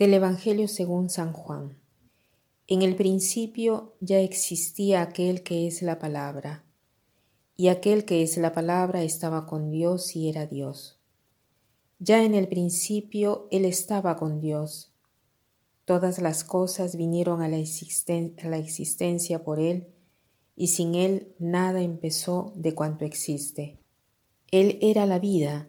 [0.00, 1.76] Del Evangelio según San Juan.
[2.66, 6.64] En el principio ya existía aquel que es la palabra,
[7.54, 10.98] y aquel que es la palabra estaba con Dios y era Dios.
[11.98, 14.90] Ya en el principio Él estaba con Dios.
[15.84, 19.88] Todas las cosas vinieron a la, existencia por Él,
[20.56, 23.78] y sin Él nada empezó de cuanto existe.
[24.50, 25.68] Él era la vida,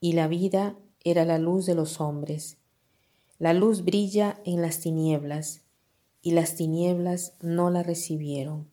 [0.00, 2.58] y la vida era la luz de los hombres.
[3.40, 5.62] La luz brilla en las tinieblas,
[6.22, 8.68] y las tinieblas no la recibieron.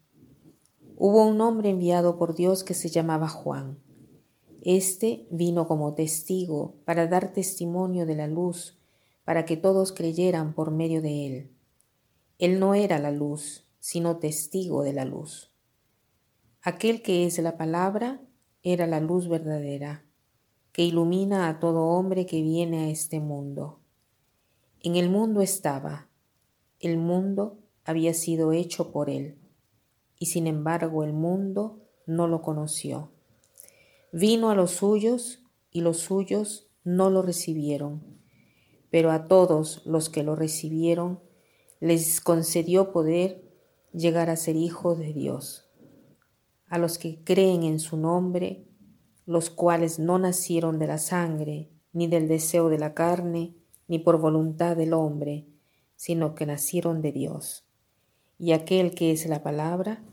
[0.98, 3.78] Hubo un hombre enviado por Dios que se llamaba Juan.
[4.64, 8.80] Este vino como testigo para dar testimonio de la luz,
[9.24, 11.52] para que todos creyeran por medio de él.
[12.40, 15.52] Él no era la luz, sino testigo de la luz.
[16.64, 18.20] Aquel que es la palabra
[18.64, 20.04] era la luz verdadera,
[20.72, 23.85] que ilumina a todo hombre que viene a este mundo.
[24.86, 26.10] En el mundo estaba,
[26.80, 29.40] el mundo había sido hecho por él,
[30.20, 33.10] y sin embargo el mundo no lo conoció.
[34.12, 35.42] Vino a los suyos
[35.72, 38.04] y los suyos no lo recibieron,
[38.92, 41.20] pero a todos los que lo recibieron
[41.80, 43.44] les concedió poder
[43.92, 45.68] llegar a ser hijos de Dios,
[46.68, 48.68] a los que creen en su nombre,
[49.26, 53.56] los cuales no nacieron de la sangre, ni del deseo de la carne,
[53.88, 55.46] ni por voluntad del hombre,
[55.96, 57.66] sino que nacieron de Dios.
[58.38, 60.04] Y aquel que es la palabra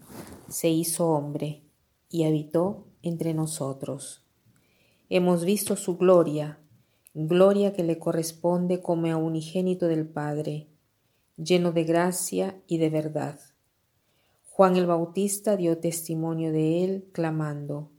[0.48, 1.62] se hizo hombre
[2.08, 4.24] y habitó entre nosotros.
[5.08, 6.58] Hemos visto su gloria,
[7.14, 10.68] gloria que le corresponde como a unigénito del Padre,
[11.36, 13.40] lleno de gracia y de verdad.
[14.48, 17.90] Juan el Bautista dio testimonio de él, clamando,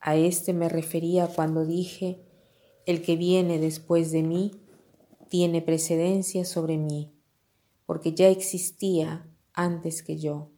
[0.00, 2.20] A éste me refería cuando dije,
[2.86, 4.50] El que viene después de mí,
[5.34, 7.12] tiene precedencia sobre mí,
[7.86, 10.52] porque ya existía antes que yo.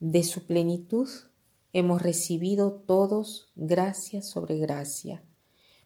[0.00, 1.06] De su plenitud
[1.74, 5.22] hemos recibido todos gracia sobre gracia,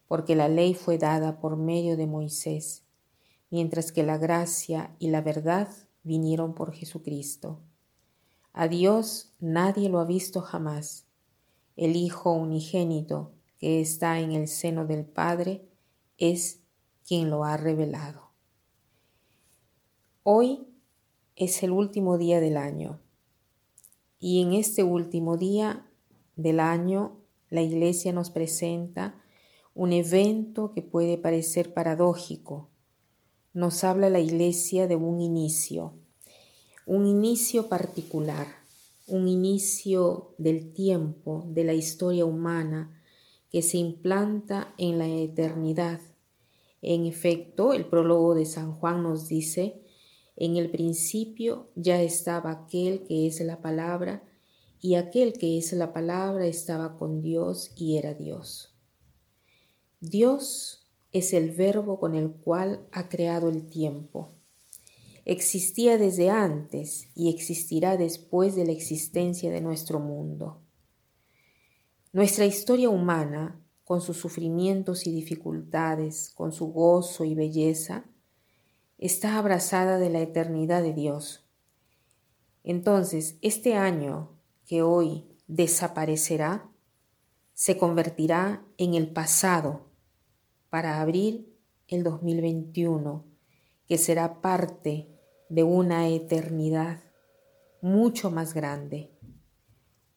[0.06, 2.84] porque la ley fue dada por medio de Moisés,
[3.50, 5.68] mientras que la gracia y la verdad
[6.04, 7.64] vinieron por Jesucristo.
[8.52, 11.08] A Dios nadie lo ha visto jamás.
[11.74, 15.66] El Hijo unigénito que está en el seno del Padre
[16.16, 16.60] es
[17.08, 18.28] quien lo ha revelado.
[20.24, 20.66] Hoy
[21.36, 23.00] es el último día del año
[24.20, 25.88] y en este último día
[26.36, 27.16] del año
[27.48, 29.22] la Iglesia nos presenta
[29.74, 32.68] un evento que puede parecer paradójico.
[33.54, 35.94] Nos habla la Iglesia de un inicio,
[36.84, 38.48] un inicio particular,
[39.06, 43.00] un inicio del tiempo, de la historia humana
[43.50, 46.00] que se implanta en la eternidad
[46.82, 49.82] en efecto, el prólogo de San Juan nos dice,
[50.36, 54.22] en el principio ya estaba aquel que es la palabra,
[54.80, 58.76] y aquel que es la palabra estaba con Dios y era Dios.
[60.00, 64.36] Dios es el verbo con el cual ha creado el tiempo.
[65.24, 70.62] Existía desde antes y existirá después de la existencia de nuestro mundo.
[72.12, 78.04] Nuestra historia humana con sus sufrimientos y dificultades, con su gozo y belleza,
[78.98, 81.48] está abrazada de la eternidad de Dios.
[82.64, 86.70] Entonces, este año que hoy desaparecerá,
[87.54, 89.86] se convertirá en el pasado
[90.68, 91.56] para abrir
[91.86, 93.24] el 2021,
[93.86, 95.08] que será parte
[95.48, 97.00] de una eternidad
[97.80, 99.16] mucho más grande.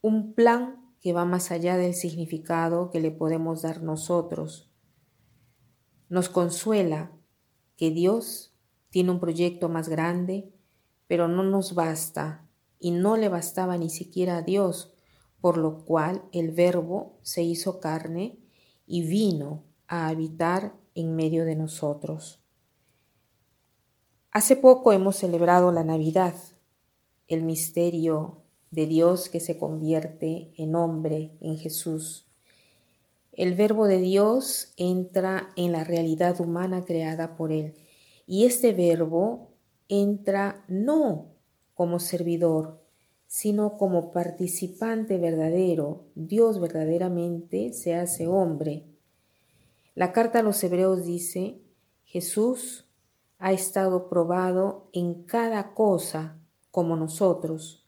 [0.02, 4.72] Un plan que va más allá del significado que le podemos dar nosotros.
[6.10, 7.12] Nos consuela
[7.76, 8.56] que Dios
[8.92, 10.54] tiene un proyecto más grande,
[11.08, 14.94] pero no nos basta y no le bastaba ni siquiera a Dios,
[15.40, 18.40] por lo cual el Verbo se hizo carne
[18.86, 22.44] y vino a habitar en medio de nosotros.
[24.32, 26.36] Hace poco hemos celebrado la Navidad,
[27.28, 28.41] el misterio
[28.72, 32.26] de Dios que se convierte en hombre, en Jesús.
[33.34, 37.76] El verbo de Dios entra en la realidad humana creada por Él.
[38.26, 39.50] Y este verbo
[39.90, 41.34] entra no
[41.74, 42.82] como servidor,
[43.28, 46.06] sino como participante verdadero.
[46.16, 48.86] Dios verdaderamente se hace hombre.
[49.96, 51.62] La carta a los hebreos dice,
[52.06, 52.88] Jesús
[53.38, 56.38] ha estado probado en cada cosa
[56.72, 57.81] como nosotros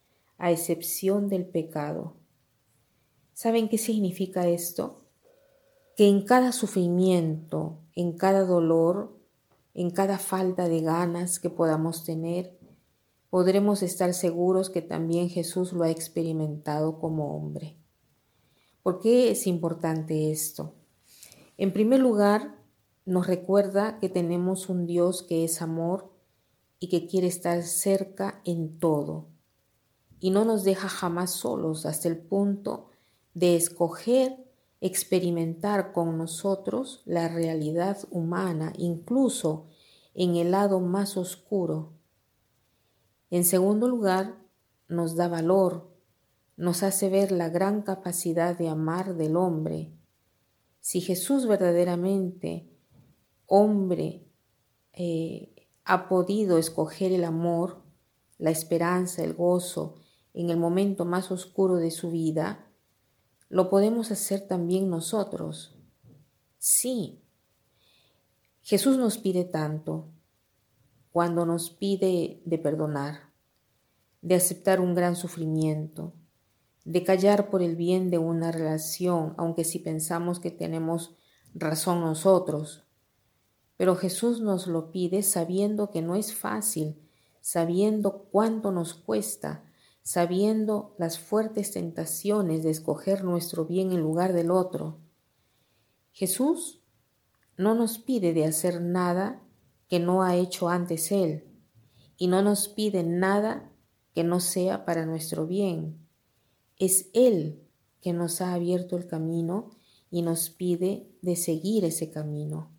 [0.43, 2.17] a excepción del pecado.
[3.31, 5.05] ¿Saben qué significa esto?
[5.95, 9.17] Que en cada sufrimiento, en cada dolor,
[9.73, 12.59] en cada falta de ganas que podamos tener,
[13.29, 17.77] podremos estar seguros que también Jesús lo ha experimentado como hombre.
[18.81, 20.75] ¿Por qué es importante esto?
[21.57, 22.59] En primer lugar,
[23.05, 26.11] nos recuerda que tenemos un Dios que es amor
[26.81, 29.31] y que quiere estar cerca en todo
[30.23, 32.91] y no nos deja jamás solos hasta el punto
[33.33, 34.37] de escoger
[34.79, 39.67] experimentar con nosotros la realidad humana, incluso
[40.13, 41.91] en el lado más oscuro.
[43.31, 44.37] En segundo lugar,
[44.87, 45.91] nos da valor,
[46.55, 49.91] nos hace ver la gran capacidad de amar del hombre.
[50.79, 52.71] Si Jesús verdaderamente,
[53.45, 54.25] hombre,
[54.93, 57.83] eh, ha podido escoger el amor,
[58.37, 59.95] la esperanza, el gozo
[60.33, 62.67] en el momento más oscuro de su vida,
[63.49, 65.75] lo podemos hacer también nosotros.
[66.57, 67.21] Sí,
[68.61, 70.07] Jesús nos pide tanto
[71.11, 73.29] cuando nos pide de perdonar,
[74.21, 76.13] de aceptar un gran sufrimiento,
[76.85, 81.15] de callar por el bien de una relación, aunque si pensamos que tenemos
[81.53, 82.85] razón nosotros.
[83.77, 86.97] Pero Jesús nos lo pide sabiendo que no es fácil,
[87.41, 89.63] sabiendo cuánto nos cuesta,
[90.03, 94.99] sabiendo las fuertes tentaciones de escoger nuestro bien en lugar del otro.
[96.11, 96.83] Jesús
[97.57, 99.41] no nos pide de hacer nada
[99.87, 101.45] que no ha hecho antes Él,
[102.17, 103.71] y no nos pide nada
[104.13, 106.05] que no sea para nuestro bien.
[106.77, 107.63] Es Él
[108.01, 109.71] que nos ha abierto el camino
[110.11, 112.71] y nos pide de seguir ese camino.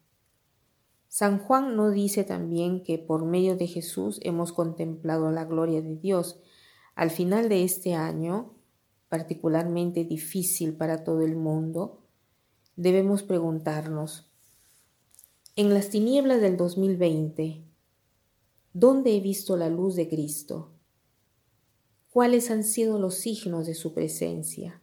[1.09, 5.97] San Juan no dice también que por medio de Jesús hemos contemplado la gloria de
[5.97, 6.41] Dios,
[6.95, 8.55] al final de este año,
[9.09, 12.01] particularmente difícil para todo el mundo,
[12.77, 14.29] debemos preguntarnos,
[15.57, 17.63] en las tinieblas del 2020,
[18.73, 20.73] ¿dónde he visto la luz de Cristo?
[22.11, 24.83] ¿Cuáles han sido los signos de su presencia?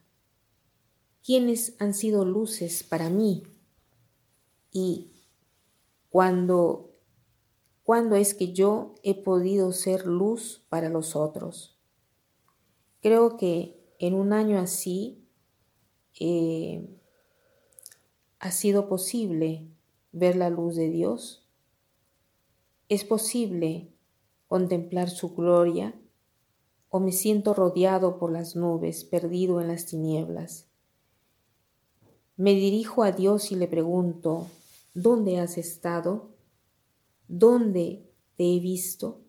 [1.26, 3.44] ¿Quiénes han sido luces para mí?
[4.72, 5.12] Y
[6.10, 6.92] cuando,
[7.84, 11.81] ¿cuándo es que yo he podido ser luz para los otros?
[13.02, 15.28] Creo que en un año así
[16.20, 16.88] eh,
[18.38, 19.68] ha sido posible
[20.12, 21.48] ver la luz de Dios.
[22.90, 23.92] Es posible
[24.48, 26.00] contemplar su gloria
[26.90, 30.68] o me siento rodeado por las nubes, perdido en las tinieblas.
[32.38, 34.48] Me dirijo a Dios y le pregunto,
[34.94, 36.36] ¿dónde has estado?
[37.28, 39.22] ¿Dónde te he visto?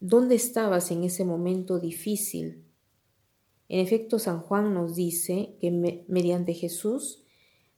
[0.00, 2.71] ¿Dónde estabas en ese momento difícil
[3.72, 5.70] en efecto, San Juan nos dice que
[6.06, 7.24] mediante Jesús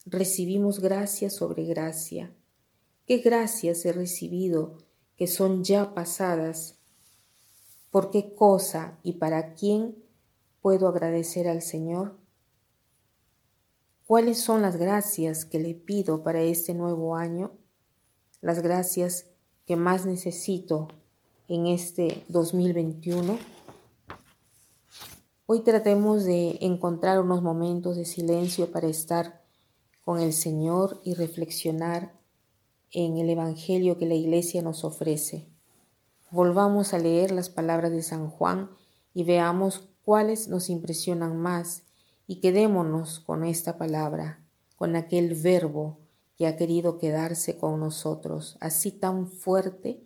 [0.05, 2.35] recibimos gracia sobre gracia.
[3.07, 4.79] ¿Qué gracias he recibido
[5.17, 6.81] que son ya pasadas?
[7.93, 9.95] ¿Por qué cosa y para quién
[10.61, 12.19] puedo agradecer al Señor?
[14.05, 17.53] ¿Cuáles son las gracias que le pido para este nuevo año?
[18.41, 19.29] Las gracias
[19.65, 20.89] que más necesito
[21.47, 23.54] en este 2021.
[25.47, 29.43] Hoy tratemos de encontrar unos momentos de silencio para estar
[30.03, 32.15] con el Señor y reflexionar
[32.91, 35.47] en el Evangelio que la Iglesia nos ofrece.
[36.31, 38.71] Volvamos a leer las palabras de San Juan
[39.13, 41.83] y veamos cuáles nos impresionan más
[42.27, 44.43] y quedémonos con esta palabra,
[44.77, 45.99] con aquel verbo
[46.39, 50.03] que ha querido quedarse con nosotros, así tan fuerte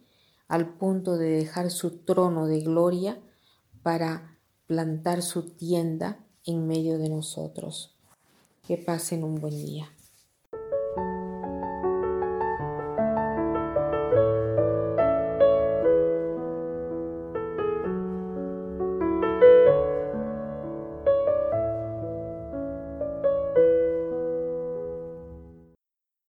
[0.49, 3.23] al punto de dejar su trono de gloria
[3.85, 4.38] para
[4.69, 7.97] plantar su tienda en medio de nosotros.
[8.67, 9.91] Que pasen un buen día.